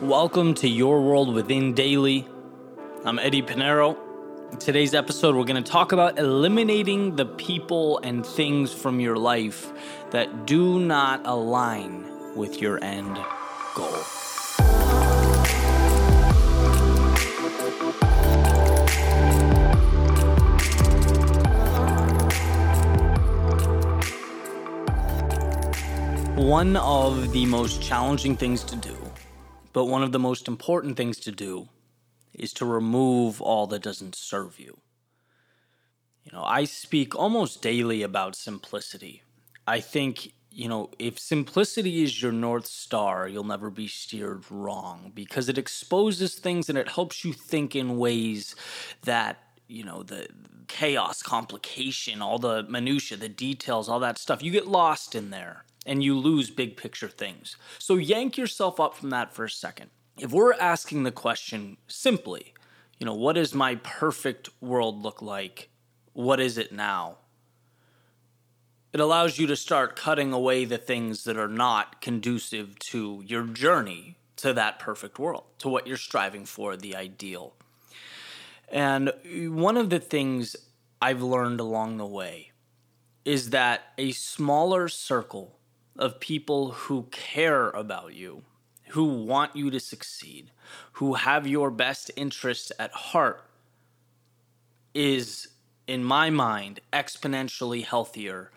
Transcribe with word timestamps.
Welcome 0.00 0.54
to 0.54 0.68
Your 0.68 1.00
World 1.02 1.34
Within 1.34 1.74
Daily. 1.74 2.26
I'm 3.04 3.18
Eddie 3.18 3.42
Pinero. 3.42 3.96
In 4.52 4.58
today's 4.58 4.94
episode, 4.94 5.34
we're 5.34 5.44
going 5.44 5.62
to 5.62 5.70
talk 5.70 5.92
about 5.92 6.18
eliminating 6.18 7.16
the 7.16 7.26
people 7.26 7.98
and 7.98 8.24
things 8.24 8.72
from 8.72 9.00
your 9.00 9.16
life 9.16 9.72
that 10.10 10.46
do 10.46 10.78
not 10.80 11.22
align 11.24 12.34
with 12.36 12.60
your 12.60 12.82
end 12.84 13.16
goal. 13.74 14.04
One 26.36 26.76
of 26.76 27.32
the 27.32 27.46
most 27.46 27.82
challenging 27.82 28.36
things 28.36 28.62
to 28.64 28.76
do, 28.76 28.94
but 29.76 29.88
one 29.88 30.02
of 30.02 30.10
the 30.10 30.18
most 30.18 30.48
important 30.48 30.96
things 30.96 31.18
to 31.18 31.30
do, 31.30 31.68
is 32.32 32.54
to 32.54 32.64
remove 32.64 33.42
all 33.42 33.66
that 33.66 33.82
doesn't 33.82 34.16
serve 34.16 34.58
you. 34.58 34.78
You 36.24 36.32
know, 36.32 36.42
I 36.42 36.64
speak 36.64 37.14
almost 37.14 37.60
daily 37.60 38.00
about 38.00 38.36
simplicity. 38.36 39.22
I 39.66 39.80
think, 39.80 40.32
you 40.50 40.66
know, 40.66 40.88
if 40.98 41.18
simplicity 41.18 42.02
is 42.02 42.22
your 42.22 42.32
North 42.32 42.64
Star, 42.64 43.28
you'll 43.28 43.44
never 43.44 43.68
be 43.68 43.86
steered 43.86 44.50
wrong 44.50 45.12
because 45.14 45.46
it 45.46 45.58
exposes 45.58 46.36
things 46.36 46.70
and 46.70 46.78
it 46.78 46.88
helps 46.88 47.22
you 47.22 47.34
think 47.34 47.76
in 47.76 47.98
ways 47.98 48.56
that, 49.04 49.36
you 49.68 49.84
know, 49.84 50.02
the 50.02 50.26
chaos, 50.68 51.22
complication, 51.22 52.22
all 52.22 52.38
the 52.38 52.62
minutia, 52.62 53.18
the 53.18 53.28
details, 53.28 53.90
all 53.90 54.00
that 54.00 54.16
stuff, 54.16 54.42
you 54.42 54.50
get 54.50 54.66
lost 54.66 55.14
in 55.14 55.28
there 55.28 55.66
and 55.86 56.02
you 56.02 56.18
lose 56.18 56.50
big 56.50 56.76
picture 56.76 57.08
things. 57.08 57.56
So 57.78 57.94
yank 57.94 58.36
yourself 58.36 58.78
up 58.78 58.94
from 58.94 59.10
that 59.10 59.32
for 59.32 59.44
a 59.44 59.50
second. 59.50 59.90
If 60.18 60.32
we're 60.32 60.54
asking 60.54 61.04
the 61.04 61.12
question 61.12 61.76
simply, 61.86 62.52
you 62.98 63.06
know, 63.06 63.14
what 63.14 63.34
does 63.34 63.54
my 63.54 63.76
perfect 63.76 64.48
world 64.60 65.02
look 65.02 65.22
like? 65.22 65.70
What 66.12 66.40
is 66.40 66.58
it 66.58 66.72
now? 66.72 67.18
It 68.92 69.00
allows 69.00 69.38
you 69.38 69.46
to 69.48 69.56
start 69.56 69.94
cutting 69.94 70.32
away 70.32 70.64
the 70.64 70.78
things 70.78 71.24
that 71.24 71.36
are 71.36 71.48
not 71.48 72.00
conducive 72.00 72.78
to 72.90 73.22
your 73.26 73.44
journey 73.44 74.16
to 74.36 74.52
that 74.54 74.78
perfect 74.78 75.18
world, 75.18 75.44
to 75.58 75.68
what 75.68 75.86
you're 75.86 75.96
striving 75.96 76.46
for, 76.46 76.76
the 76.76 76.96
ideal. 76.96 77.54
And 78.68 79.12
one 79.24 79.76
of 79.76 79.90
the 79.90 79.98
things 79.98 80.56
I've 81.00 81.22
learned 81.22 81.60
along 81.60 81.98
the 81.98 82.06
way 82.06 82.52
is 83.24 83.50
that 83.50 83.92
a 83.98 84.12
smaller 84.12 84.88
circle 84.88 85.55
of 85.98 86.20
people 86.20 86.70
who 86.72 87.04
care 87.10 87.70
about 87.70 88.14
you, 88.14 88.42
who 88.90 89.04
want 89.04 89.56
you 89.56 89.70
to 89.70 89.80
succeed, 89.80 90.50
who 90.92 91.14
have 91.14 91.46
your 91.46 91.70
best 91.70 92.10
interest 92.16 92.72
at 92.78 92.92
heart, 92.92 93.42
is, 94.94 95.48
in 95.86 96.02
my 96.02 96.30
mind, 96.30 96.80
exponentially 96.92 97.84
healthier 97.84 98.50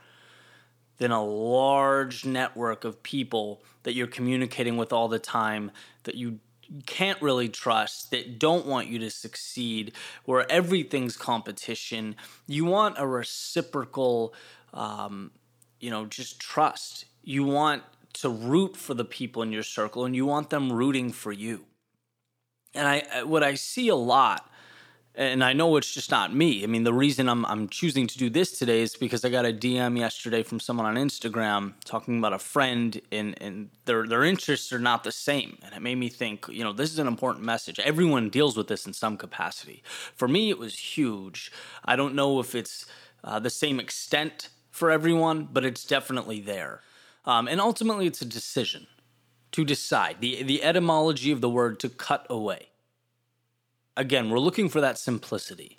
than 0.98 1.12
a 1.12 1.24
large 1.24 2.26
network 2.26 2.84
of 2.84 3.02
people 3.04 3.62
that 3.84 3.94
you're 3.94 4.08
communicating 4.08 4.78
with 4.78 4.94
all 4.94 5.08
the 5.08 5.20
time 5.20 5.72
that 6.04 6.16
you 6.16 6.40
can't 6.86 7.22
really 7.22 7.50
trust, 7.50 8.12
that 8.12 8.38
don't 8.38 8.66
want 8.66 8.88
you 8.88 9.00
to 9.00 9.10
succeed, 9.10 9.92
where 10.26 10.50
everything's 10.52 11.18
competition. 11.18 12.16
You 12.48 12.66
want 12.66 12.96
a 13.00 13.08
reciprocal, 13.08 14.34
um, 14.74 15.32
you 15.80 15.90
know, 15.90 16.06
just 16.06 16.40
trust 16.40 17.06
you 17.30 17.44
want 17.44 17.84
to 18.12 18.28
root 18.28 18.76
for 18.76 18.96
the 18.96 19.06
people 19.06 19.44
in 19.44 19.52
your 19.52 19.62
circle 19.62 20.04
and 20.04 20.16
you 20.16 20.26
want 20.26 20.50
them 20.50 20.74
rooting 20.74 21.12
for 21.12 21.32
you. 21.32 21.66
And 22.74 22.88
I 22.88 23.24
what 23.24 23.44
I 23.44 23.54
see 23.54 23.88
a 23.88 23.96
lot 23.96 24.50
and 25.14 25.44
I 25.44 25.54
know 25.54 25.76
it's 25.76 25.94
just 25.94 26.10
not 26.10 26.34
me. 26.34 26.64
I 26.64 26.68
mean, 26.68 26.86
the 26.86 26.94
reason 26.94 27.30
I'm 27.30 27.46
I'm 27.46 27.70
choosing 27.70 28.08
to 28.08 28.18
do 28.18 28.32
this 28.32 28.58
today 28.58 28.82
is 28.82 28.96
because 28.96 29.24
I 29.24 29.30
got 29.30 29.46
a 29.46 29.54
DM 29.54 30.00
yesterday 30.00 30.42
from 30.42 30.60
someone 30.60 30.88
on 30.88 30.96
Instagram 30.96 31.74
talking 31.86 32.18
about 32.18 32.34
a 32.34 32.40
friend 32.40 33.00
and 33.12 33.40
and 33.40 33.70
their 33.86 34.08
their 34.08 34.24
interests 34.24 34.74
are 34.74 34.80
not 34.80 35.04
the 35.04 35.12
same. 35.12 35.60
And 35.62 35.76
it 35.76 35.82
made 35.84 36.00
me 36.00 36.10
think, 36.10 36.48
you 36.50 36.64
know, 36.64 36.74
this 36.74 36.92
is 36.92 36.98
an 36.98 37.08
important 37.08 37.46
message. 37.46 37.80
Everyone 37.80 38.30
deals 38.30 38.58
with 38.58 38.68
this 38.68 38.88
in 38.88 38.94
some 38.94 39.18
capacity. 39.18 39.84
For 40.16 40.28
me, 40.28 40.50
it 40.50 40.58
was 40.58 40.98
huge. 40.98 41.52
I 41.86 41.96
don't 41.96 42.16
know 42.16 42.40
if 42.40 42.56
it's 42.56 42.88
uh, 43.24 43.40
the 43.40 43.52
same 43.52 43.80
extent 43.80 44.50
for 44.72 44.90
everyone, 44.90 45.48
but 45.52 45.64
it's 45.64 45.86
definitely 45.86 46.40
there. 46.40 46.82
Um, 47.26 47.48
and 47.48 47.60
ultimately, 47.60 48.08
it's 48.08 48.22
a 48.22 48.26
decision 48.26 48.88
to 49.52 49.66
decide. 49.66 50.18
The, 50.20 50.44
the 50.44 50.64
etymology 50.64 51.32
of 51.32 51.42
the 51.42 51.50
word 51.50 51.80
to 51.82 51.90
cut 51.90 52.26
away. 52.30 52.70
Again, 53.98 54.30
we're 54.30 54.40
looking 54.40 54.70
for 54.70 54.82
that 54.82 54.98
simplicity. 54.98 55.78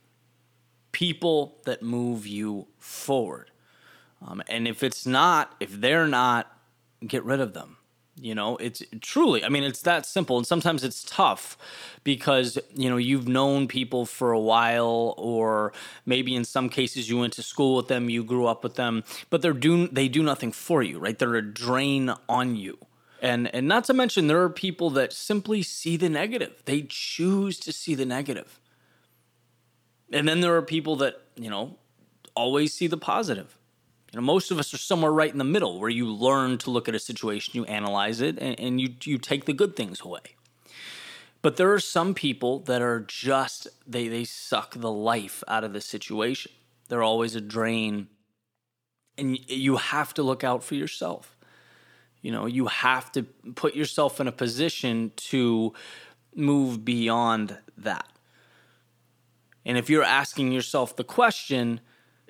People 0.92 1.58
that 1.64 1.82
move 1.82 2.26
you 2.26 2.68
forward. 2.78 3.50
Um, 4.26 4.42
and 4.48 4.68
if 4.68 4.82
it's 4.82 5.06
not, 5.06 5.54
if 5.60 5.80
they're 5.80 6.08
not, 6.08 6.58
get 7.06 7.24
rid 7.24 7.40
of 7.40 7.54
them. 7.54 7.78
You 8.16 8.34
know, 8.34 8.56
it's 8.58 8.82
truly, 9.00 9.44
I 9.44 9.48
mean, 9.48 9.64
it's 9.64 9.82
that 9.82 10.04
simple. 10.04 10.36
And 10.36 10.46
sometimes 10.46 10.84
it's 10.84 11.04
tough 11.04 11.56
because, 12.04 12.58
you 12.74 12.90
know, 12.90 12.98
you've 12.98 13.28
known 13.28 13.66
people 13.66 14.04
for 14.04 14.32
a 14.32 14.40
while, 14.40 15.14
or 15.16 15.72
maybe 16.04 16.34
in 16.34 16.44
some 16.44 16.68
cases 16.68 17.08
you 17.08 17.18
went 17.18 17.32
to 17.34 17.42
school 17.42 17.76
with 17.76 17.88
them, 17.88 18.10
you 18.10 18.22
grew 18.22 18.46
up 18.46 18.62
with 18.62 18.74
them, 18.74 19.04
but 19.30 19.40
they're 19.40 19.54
do, 19.54 19.88
they 19.88 20.08
do 20.08 20.22
nothing 20.22 20.52
for 20.52 20.82
you, 20.82 20.98
right? 20.98 21.18
They're 21.18 21.36
a 21.36 21.42
drain 21.42 22.12
on 22.28 22.56
you. 22.56 22.78
And, 23.22 23.54
and 23.54 23.66
not 23.68 23.84
to 23.84 23.94
mention, 23.94 24.26
there 24.26 24.42
are 24.42 24.50
people 24.50 24.90
that 24.90 25.12
simply 25.12 25.62
see 25.62 25.96
the 25.96 26.08
negative. 26.08 26.62
They 26.66 26.82
choose 26.82 27.58
to 27.60 27.72
see 27.72 27.94
the 27.94 28.06
negative. 28.06 28.60
And 30.12 30.28
then 30.28 30.40
there 30.40 30.56
are 30.56 30.62
people 30.62 30.96
that, 30.96 31.22
you 31.36 31.48
know, 31.48 31.76
always 32.34 32.72
see 32.74 32.86
the 32.86 32.96
positive. 32.96 33.56
You 34.12 34.18
know, 34.18 34.26
most 34.26 34.50
of 34.50 34.58
us 34.58 34.74
are 34.74 34.78
somewhere 34.78 35.12
right 35.12 35.30
in 35.30 35.38
the 35.38 35.44
middle 35.44 35.78
where 35.78 35.90
you 35.90 36.06
learn 36.06 36.58
to 36.58 36.70
look 36.70 36.88
at 36.88 36.94
a 36.94 36.98
situation, 36.98 37.52
you 37.54 37.64
analyze 37.66 38.20
it, 38.20 38.38
and, 38.38 38.58
and 38.58 38.80
you 38.80 38.94
you 39.04 39.18
take 39.18 39.44
the 39.44 39.52
good 39.52 39.76
things 39.76 40.00
away. 40.00 40.36
But 41.42 41.56
there 41.56 41.72
are 41.72 41.80
some 41.80 42.12
people 42.14 42.58
that 42.60 42.82
are 42.82 43.00
just 43.00 43.68
they 43.86 44.08
they 44.08 44.24
suck 44.24 44.74
the 44.74 44.90
life 44.90 45.44
out 45.46 45.62
of 45.62 45.72
the 45.72 45.80
situation. 45.80 46.52
They're 46.88 47.02
always 47.02 47.36
a 47.36 47.40
drain. 47.40 48.08
And 49.16 49.38
you 49.48 49.76
have 49.76 50.14
to 50.14 50.22
look 50.22 50.44
out 50.44 50.64
for 50.64 50.74
yourself. 50.74 51.36
You 52.20 52.32
know, 52.32 52.46
you 52.46 52.66
have 52.66 53.12
to 53.12 53.22
put 53.54 53.74
yourself 53.74 54.20
in 54.20 54.26
a 54.26 54.32
position 54.32 55.12
to 55.16 55.72
move 56.34 56.84
beyond 56.84 57.58
that. 57.78 58.06
And 59.64 59.76
if 59.78 59.90
you're 59.90 60.04
asking 60.04 60.52
yourself 60.52 60.96
the 60.96 61.04
question, 61.04 61.80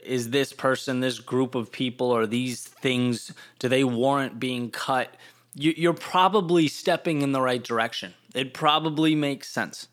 is 0.04 0.30
this 0.30 0.52
person, 0.52 1.00
this 1.00 1.18
group 1.18 1.54
of 1.54 1.72
people, 1.72 2.10
or 2.10 2.26
these 2.26 2.64
things, 2.64 3.32
do 3.58 3.68
they 3.68 3.84
warrant 3.84 4.40
being 4.40 4.70
cut? 4.70 5.14
You, 5.54 5.90
are 5.90 5.94
probably 5.94 6.68
stepping 6.68 7.22
in 7.22 7.32
the 7.32 7.40
right 7.40 7.62
direction. 7.62 8.14
It 8.34 8.54
probably 8.54 9.14
makes 9.14 9.48
sense. 9.48 9.88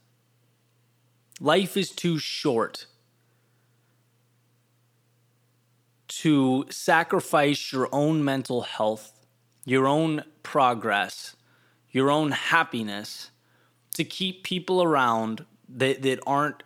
Life 1.40 1.78
is 1.78 1.92
too 1.92 2.20
short 2.20 2.88
to 6.08 6.66
sacrifice 6.70 7.72
your 7.72 7.90
own 7.92 8.24
mental 8.24 8.62
health, 8.62 9.26
your 9.66 9.88
own 9.88 10.24
progress, 10.42 11.36
your 11.92 12.10
own 12.10 12.32
happiness 12.32 13.32
to 13.96 14.04
keep 14.04 14.44
people 14.44 14.82
around 14.82 15.46
that, 15.70 16.02
that 16.04 16.20
aren't 16.26 16.64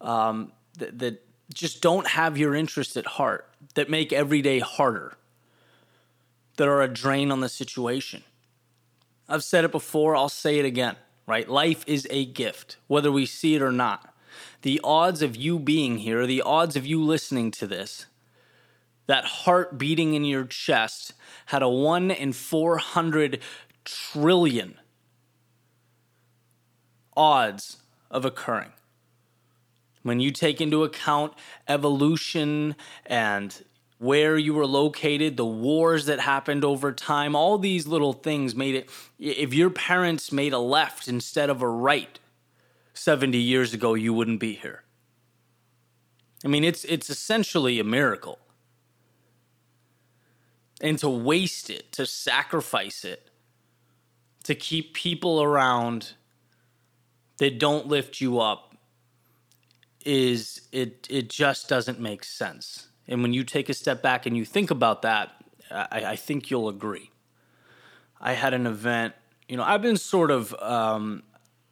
um, 0.00 0.52
that, 0.78 0.98
that 0.98 1.29
just 1.52 1.82
don't 1.82 2.06
have 2.08 2.38
your 2.38 2.54
interests 2.54 2.96
at 2.96 3.06
heart, 3.06 3.48
that 3.74 3.90
make 3.90 4.12
every 4.12 4.42
day 4.42 4.58
harder, 4.58 5.14
that 6.56 6.68
are 6.68 6.82
a 6.82 6.88
drain 6.88 7.30
on 7.30 7.40
the 7.40 7.48
situation. 7.48 8.22
I've 9.28 9.44
said 9.44 9.64
it 9.64 9.72
before, 9.72 10.16
I'll 10.16 10.28
say 10.28 10.58
it 10.58 10.64
again, 10.64 10.96
right? 11.26 11.48
Life 11.48 11.84
is 11.86 12.06
a 12.10 12.24
gift, 12.24 12.76
whether 12.86 13.12
we 13.12 13.26
see 13.26 13.54
it 13.54 13.62
or 13.62 13.72
not. 13.72 14.14
The 14.62 14.80
odds 14.82 15.22
of 15.22 15.36
you 15.36 15.58
being 15.58 15.98
here, 15.98 16.26
the 16.26 16.42
odds 16.42 16.76
of 16.76 16.86
you 16.86 17.02
listening 17.02 17.50
to 17.52 17.66
this, 17.66 18.06
that 19.06 19.24
heart 19.24 19.78
beating 19.78 20.14
in 20.14 20.24
your 20.24 20.44
chest 20.44 21.14
had 21.46 21.62
a 21.62 21.68
1 21.68 22.10
in 22.10 22.32
400 22.32 23.40
trillion 23.84 24.78
odds 27.16 27.78
of 28.10 28.24
occurring 28.24 28.72
when 30.02 30.20
you 30.20 30.30
take 30.30 30.60
into 30.60 30.84
account 30.84 31.34
evolution 31.68 32.74
and 33.06 33.64
where 33.98 34.38
you 34.38 34.54
were 34.54 34.66
located, 34.66 35.36
the 35.36 35.44
wars 35.44 36.06
that 36.06 36.20
happened 36.20 36.64
over 36.64 36.90
time, 36.90 37.36
all 37.36 37.58
these 37.58 37.86
little 37.86 38.14
things 38.14 38.54
made 38.54 38.74
it. 38.74 38.88
If 39.18 39.52
your 39.52 39.68
parents 39.68 40.32
made 40.32 40.54
a 40.54 40.58
left 40.58 41.06
instead 41.06 41.50
of 41.50 41.60
a 41.60 41.68
right 41.68 42.18
70 42.94 43.36
years 43.36 43.74
ago, 43.74 43.92
you 43.94 44.14
wouldn't 44.14 44.40
be 44.40 44.54
here. 44.54 44.84
I 46.44 46.48
mean, 46.48 46.64
it's, 46.64 46.84
it's 46.84 47.10
essentially 47.10 47.78
a 47.78 47.84
miracle. 47.84 48.38
And 50.80 50.98
to 51.00 51.10
waste 51.10 51.68
it, 51.68 51.92
to 51.92 52.06
sacrifice 52.06 53.04
it, 53.04 53.28
to 54.44 54.54
keep 54.54 54.94
people 54.94 55.42
around 55.42 56.14
that 57.36 57.58
don't 57.58 57.86
lift 57.86 58.22
you 58.22 58.40
up 58.40 58.69
is 60.04 60.62
it 60.72 61.06
it 61.10 61.28
just 61.28 61.68
doesn't 61.68 62.00
make 62.00 62.24
sense. 62.24 62.88
And 63.08 63.22
when 63.22 63.32
you 63.32 63.44
take 63.44 63.68
a 63.68 63.74
step 63.74 64.02
back 64.02 64.26
and 64.26 64.36
you 64.36 64.44
think 64.44 64.70
about 64.70 65.02
that, 65.02 65.32
I, 65.70 66.04
I 66.06 66.16
think 66.16 66.50
you'll 66.50 66.68
agree. 66.68 67.10
I 68.20 68.34
had 68.34 68.54
an 68.54 68.66
event, 68.66 69.14
you 69.48 69.56
know, 69.56 69.62
I've 69.62 69.82
been 69.82 69.96
sort 69.96 70.30
of 70.30 70.54
um, 70.62 71.22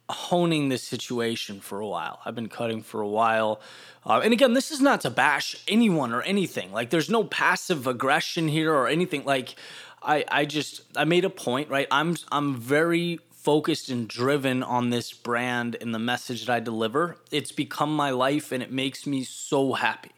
honing 0.09 0.69
this 0.69 0.83
situation 0.83 1.59
for 1.59 1.79
a 1.79 1.87
while. 1.87 2.19
I've 2.25 2.35
been 2.35 2.49
cutting 2.49 2.81
for 2.81 3.01
a 3.01 3.07
while. 3.07 3.61
Uh, 4.05 4.21
and 4.23 4.33
again, 4.33 4.53
this 4.53 4.71
is 4.71 4.81
not 4.81 5.01
to 5.01 5.09
bash 5.09 5.55
anyone 5.67 6.11
or 6.11 6.21
anything. 6.23 6.71
Like, 6.71 6.89
there's 6.89 7.09
no 7.09 7.23
passive 7.23 7.85
aggression 7.85 8.47
here 8.47 8.73
or 8.73 8.87
anything. 8.87 9.23
Like, 9.23 9.55
I, 10.01 10.25
I 10.29 10.45
just, 10.45 10.81
I 10.95 11.03
made 11.03 11.25
a 11.25 11.29
point, 11.29 11.69
right? 11.69 11.87
I'm, 11.91 12.15
I'm 12.31 12.55
very 12.55 13.19
focused 13.41 13.89
and 13.89 14.07
driven 14.07 14.61
on 14.61 14.89
this 14.89 15.13
brand 15.13 15.77
and 15.79 15.93
the 15.93 15.99
message 15.99 16.45
that 16.45 16.53
I 16.53 16.59
deliver. 16.59 17.17
It's 17.31 17.51
become 17.51 17.95
my 17.95 18.09
life 18.09 18.51
and 18.51 18.61
it 18.61 18.71
makes 18.71 19.07
me 19.07 19.23
so 19.23 19.73
happy. 19.73 20.11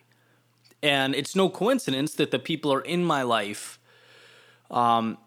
And 0.82 1.14
it's 1.14 1.36
no 1.36 1.48
coincidence 1.48 2.16
that 2.16 2.32
the 2.32 2.40
people 2.40 2.74
are 2.74 2.82
in 2.82 3.04
my 3.04 3.22
life 3.22 3.80
um, 4.72 5.20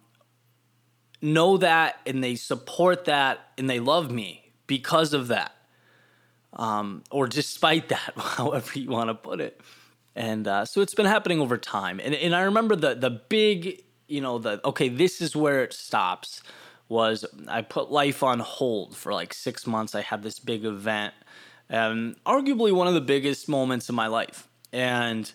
know 1.23 1.57
that 1.59 2.01
and 2.05 2.23
they 2.23 2.35
support 2.35 3.05
that 3.05 3.39
and 3.57 3.71
they 3.71 3.79
love 3.79 4.11
me 4.11 4.51
because 4.67 5.13
of 5.13 5.29
that. 5.29 5.55
Um, 6.53 7.05
or 7.11 7.29
despite 7.29 7.89
that, 7.91 8.13
however 8.17 8.77
you 8.79 8.91
want 8.91 9.11
to 9.11 9.15
put 9.15 9.41
it. 9.41 9.61
And 10.17 10.49
uh, 10.49 10.65
so 10.65 10.81
it's 10.81 10.95
been 10.95 11.07
happening 11.07 11.41
over 11.41 11.59
time. 11.59 12.01
And, 12.03 12.15
and 12.15 12.35
I 12.35 12.43
remember 12.43 12.75
the, 12.75 12.95
the 12.95 13.11
big, 13.11 13.85
you 14.09 14.21
know, 14.21 14.39
the, 14.39 14.61
okay, 14.65 14.89
this 14.89 15.21
is 15.21 15.37
where 15.37 15.63
it 15.63 15.73
stops 15.73 16.43
was 16.89 17.25
I 17.49 17.63
put 17.63 17.91
life 17.91 18.23
on 18.23 18.41
hold 18.41 18.97
for 18.97 19.13
like 19.13 19.33
six 19.35 19.67
months. 19.67 19.95
I 19.95 20.03
had 20.03 20.23
this 20.23 20.39
big 20.39 20.65
event, 20.65 21.15
and 21.69 22.17
arguably 22.25 22.73
one 22.73 22.87
of 22.87 22.95
the 22.95 23.01
biggest 23.01 23.49
moments 23.49 23.89
in 23.89 23.95
my 23.95 24.07
life. 24.07 24.49
And, 24.73 25.31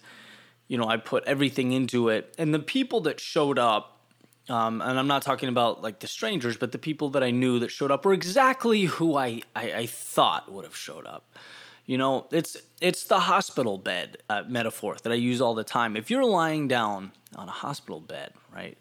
you 0.67 0.77
know, 0.77 0.87
I 0.87 0.97
put 0.97 1.23
everything 1.25 1.71
into 1.71 2.09
it. 2.09 2.35
And 2.37 2.53
the 2.53 2.59
people 2.59 2.99
that 3.01 3.19
showed 3.19 3.57
up, 3.57 4.01
um, 4.49 4.81
and 4.81 4.99
I'm 4.99 5.07
not 5.07 5.21
talking 5.21 5.47
about 5.47 5.81
like 5.81 6.01
the 6.01 6.07
strangers, 6.07 6.57
but 6.57 6.71
the 6.71 6.77
people 6.77 7.09
that 7.11 7.23
I 7.23 7.31
knew 7.31 7.59
that 7.59 7.71
showed 7.71 7.89
up 7.89 8.03
were 8.05 8.13
exactly 8.13 8.83
who 8.83 9.15
I, 9.15 9.41
I, 9.55 9.73
I 9.73 9.85
thought 9.85 10.51
would 10.51 10.65
have 10.65 10.75
showed 10.75 11.05
up. 11.05 11.37
You 11.85 11.97
know, 11.97 12.27
it's 12.31 12.55
it's 12.81 13.05
the 13.05 13.21
hospital 13.21 13.77
bed 13.77 14.17
uh, 14.29 14.43
metaphor 14.47 14.97
that 15.01 15.11
I 15.11 15.15
use 15.15 15.41
all 15.41 15.55
the 15.55 15.63
time. 15.63 15.97
If 15.97 16.11
you're 16.11 16.25
lying 16.25 16.67
down 16.67 17.13
on 17.35 17.47
a 17.47 17.51
hospital 17.51 17.99
bed, 17.99 18.33
right, 18.53 18.77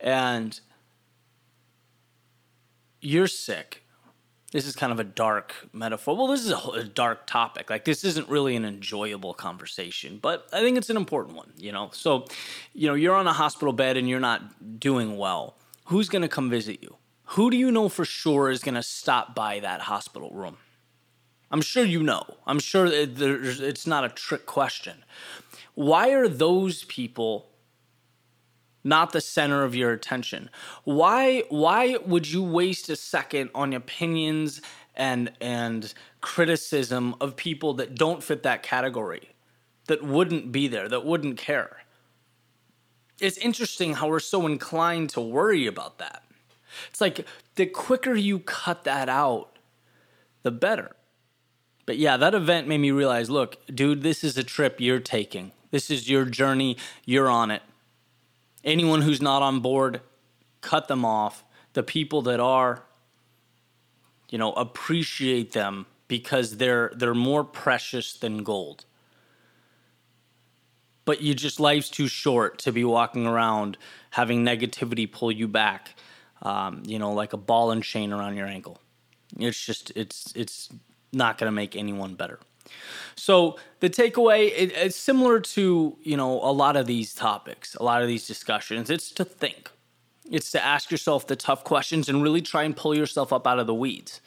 and 0.00 0.58
you're 3.00 3.26
sick. 3.26 3.82
This 4.52 4.66
is 4.66 4.74
kind 4.74 4.92
of 4.92 4.98
a 4.98 5.04
dark 5.04 5.54
metaphor. 5.72 6.16
Well, 6.16 6.26
this 6.26 6.44
is 6.44 6.50
a, 6.50 6.56
a, 6.56 6.84
dark 6.84 7.26
topic. 7.26 7.70
Like, 7.70 7.84
this 7.84 8.02
isn't 8.02 8.28
really 8.28 8.56
an 8.56 8.64
enjoyable 8.64 9.32
conversation, 9.32 10.18
but 10.20 10.48
I 10.52 10.60
think 10.60 10.76
it's 10.76 10.90
an 10.90 10.96
important 10.96 11.36
one, 11.36 11.52
you 11.56 11.70
know? 11.70 11.90
So, 11.92 12.26
you 12.72 12.88
know, 12.88 12.94
you're 12.94 13.14
on 13.14 13.28
a 13.28 13.32
hospital 13.32 13.72
bed 13.72 13.96
and 13.96 14.08
you're 14.08 14.18
not 14.18 14.80
doing 14.80 15.16
well. 15.16 15.54
Who's 15.84 16.08
going 16.08 16.22
to 16.22 16.28
come 16.28 16.50
visit 16.50 16.82
you? 16.82 16.96
Who 17.34 17.48
do 17.48 17.56
you 17.56 17.70
know 17.70 17.88
for 17.88 18.04
sure 18.04 18.50
is 18.50 18.60
going 18.60 18.74
to 18.74 18.82
stop 18.82 19.36
by 19.36 19.60
that 19.60 19.82
hospital 19.82 20.30
room? 20.32 20.56
I'm 21.52 21.62
sure 21.62 21.84
you 21.84 22.02
know. 22.02 22.24
I'm 22.44 22.58
sure 22.58 22.86
it's 22.90 23.86
not 23.86 24.04
a 24.04 24.08
trick 24.08 24.46
question. 24.46 25.04
Why 25.74 26.10
are 26.10 26.28
those 26.28 26.84
people 26.84 27.49
not 28.84 29.12
the 29.12 29.20
center 29.20 29.62
of 29.64 29.74
your 29.74 29.92
attention. 29.92 30.50
Why 30.84 31.44
why 31.48 31.98
would 32.06 32.30
you 32.30 32.42
waste 32.42 32.88
a 32.88 32.96
second 32.96 33.50
on 33.54 33.72
opinions 33.72 34.60
and 34.94 35.32
and 35.40 35.92
criticism 36.20 37.14
of 37.20 37.36
people 37.36 37.74
that 37.74 37.94
don't 37.94 38.22
fit 38.22 38.42
that 38.42 38.62
category? 38.62 39.30
That 39.86 40.02
wouldn't 40.02 40.52
be 40.52 40.68
there, 40.68 40.88
that 40.88 41.04
wouldn't 41.04 41.36
care. 41.36 41.78
It's 43.18 43.36
interesting 43.38 43.94
how 43.94 44.08
we're 44.08 44.20
so 44.20 44.46
inclined 44.46 45.10
to 45.10 45.20
worry 45.20 45.66
about 45.66 45.98
that. 45.98 46.22
It's 46.88 47.00
like 47.00 47.26
the 47.56 47.66
quicker 47.66 48.14
you 48.14 48.38
cut 48.38 48.84
that 48.84 49.08
out, 49.08 49.58
the 50.42 50.50
better. 50.50 50.92
But 51.84 51.98
yeah, 51.98 52.16
that 52.16 52.34
event 52.34 52.68
made 52.68 52.78
me 52.78 52.92
realize 52.92 53.28
look, 53.28 53.58
dude, 53.66 54.02
this 54.02 54.24
is 54.24 54.38
a 54.38 54.44
trip 54.44 54.80
you're 54.80 55.00
taking. 55.00 55.52
This 55.70 55.90
is 55.90 56.08
your 56.08 56.24
journey. 56.24 56.76
You're 57.04 57.28
on 57.28 57.50
it 57.50 57.62
anyone 58.64 59.02
who's 59.02 59.20
not 59.20 59.42
on 59.42 59.60
board, 59.60 60.00
cut 60.60 60.88
them 60.88 61.04
off. 61.04 61.44
The 61.72 61.82
people 61.82 62.22
that 62.22 62.40
are, 62.40 62.82
you 64.28 64.38
know, 64.38 64.52
appreciate 64.52 65.52
them 65.52 65.86
because 66.08 66.56
they're 66.56 66.92
they're 66.96 67.14
more 67.14 67.44
precious 67.44 68.12
than 68.12 68.42
gold. 68.42 68.84
But 71.04 71.22
you 71.22 71.34
just 71.34 71.60
life's 71.60 71.88
too 71.88 72.08
short 72.08 72.58
to 72.60 72.72
be 72.72 72.84
walking 72.84 73.26
around 73.26 73.78
having 74.10 74.44
negativity 74.44 75.10
pull 75.10 75.32
you 75.32 75.48
back, 75.48 75.94
um, 76.42 76.82
you 76.84 76.98
know, 76.98 77.12
like 77.12 77.32
a 77.32 77.36
ball 77.36 77.70
and 77.70 77.82
chain 77.82 78.12
around 78.12 78.36
your 78.36 78.46
ankle. 78.46 78.80
It's 79.38 79.64
just 79.64 79.92
it's 79.96 80.32
it's 80.34 80.68
not 81.12 81.38
going 81.38 81.48
to 81.48 81.54
make 81.54 81.76
anyone 81.76 82.14
better. 82.14 82.40
So 83.16 83.56
the 83.80 83.90
takeaway 83.90 84.46
it, 84.48 84.72
it's 84.72 84.96
similar 84.96 85.40
to 85.40 85.96
you 86.02 86.16
know 86.16 86.40
a 86.42 86.52
lot 86.52 86.76
of 86.76 86.86
these 86.86 87.14
topics, 87.14 87.74
a 87.74 87.82
lot 87.82 88.02
of 88.02 88.08
these 88.08 88.26
discussions. 88.26 88.90
It's 88.90 89.10
to 89.12 89.24
think. 89.24 89.70
It's 90.30 90.50
to 90.52 90.64
ask 90.64 90.90
yourself 90.90 91.26
the 91.26 91.36
tough 91.36 91.64
questions 91.64 92.08
and 92.08 92.22
really 92.22 92.40
try 92.40 92.62
and 92.62 92.76
pull 92.76 92.94
yourself 92.94 93.32
up 93.32 93.46
out 93.46 93.58
of 93.58 93.66
the 93.66 93.74
weeds. 93.74 94.20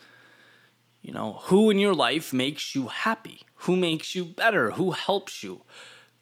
You 1.02 1.14
know, 1.14 1.40
who 1.44 1.70
in 1.70 1.80
your 1.80 1.94
life 1.94 2.34
makes 2.34 2.76
you 2.76 2.88
happy? 2.88 3.42
Who 3.56 3.76
makes 3.76 4.16
you 4.16 4.26
better? 4.26 4.72
Who 4.72 4.92
helps 4.92 5.44
you? 5.44 5.62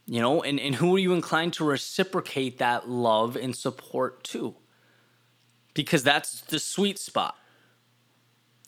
You 0.05 0.21
know, 0.21 0.41
and, 0.43 0.59
and 0.59 0.75
who 0.75 0.95
are 0.95 0.99
you 0.99 1.13
inclined 1.13 1.53
to 1.53 1.63
reciprocate 1.63 2.57
that 2.57 2.89
love 2.89 3.35
and 3.35 3.55
support 3.55 4.23
to? 4.25 4.55
Because 5.73 6.03
that's 6.03 6.41
the 6.41 6.59
sweet 6.59 6.99
spot. 6.99 7.35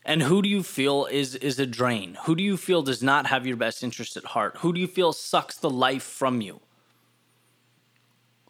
And 0.05 0.23
who 0.23 0.41
do 0.41 0.49
you 0.49 0.63
feel 0.63 1.05
is 1.05 1.35
is 1.35 1.59
a 1.59 1.65
drain? 1.65 2.17
Who 2.25 2.35
do 2.35 2.43
you 2.43 2.57
feel 2.57 2.81
does 2.81 3.01
not 3.01 3.27
have 3.27 3.47
your 3.47 3.55
best 3.55 3.83
interest 3.83 4.17
at 4.17 4.25
heart? 4.25 4.57
Who 4.57 4.73
do 4.73 4.79
you 4.79 4.87
feel 4.87 5.13
sucks 5.13 5.55
the 5.57 5.69
life 5.69 6.03
from 6.03 6.41
you? 6.41 6.59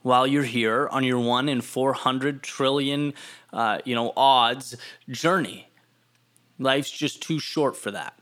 While 0.02 0.28
you're 0.28 0.44
here 0.44 0.88
on 0.90 1.04
your 1.04 1.20
one 1.20 1.48
in 1.48 1.62
four 1.62 1.94
hundred 1.94 2.42
trillion, 2.42 3.14
uh, 3.54 3.80
you 3.86 3.96
know, 3.96 4.14
odds 4.18 4.76
journey, 5.08 5.70
life's 6.58 6.92
just 6.92 7.22
too 7.22 7.40
short 7.40 7.78
for 7.78 7.92
that. 7.92 8.18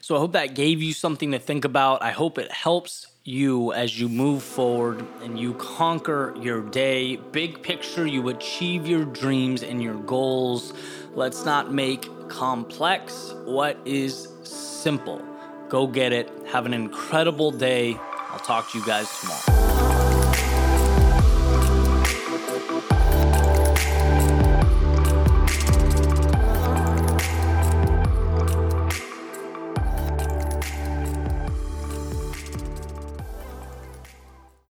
So 0.00 0.16
I 0.16 0.18
hope 0.18 0.32
that 0.32 0.54
gave 0.54 0.82
you 0.82 0.92
something 0.92 1.32
to 1.32 1.38
think 1.38 1.64
about. 1.64 2.02
I 2.02 2.10
hope 2.10 2.38
it 2.38 2.50
helps 2.50 3.11
you 3.24 3.72
as 3.72 3.98
you 4.00 4.08
move 4.08 4.42
forward 4.42 5.06
and 5.22 5.38
you 5.38 5.54
conquer 5.54 6.34
your 6.40 6.60
day. 6.62 7.16
Big 7.16 7.62
picture, 7.62 8.06
you 8.06 8.28
achieve 8.28 8.86
your 8.86 9.04
dreams 9.04 9.62
and 9.62 9.82
your 9.82 9.94
goals. 9.94 10.72
Let's 11.14 11.44
not 11.44 11.72
make 11.72 12.08
complex 12.28 13.34
what 13.44 13.78
is 13.84 14.28
simple. 14.42 15.22
Go 15.68 15.86
get 15.86 16.12
it. 16.12 16.30
Have 16.48 16.66
an 16.66 16.74
incredible 16.74 17.50
day. 17.50 17.96
I'll 18.30 18.38
talk 18.38 18.70
to 18.72 18.78
you 18.78 18.84
guys 18.84 19.08
tomorrow. 19.20 19.61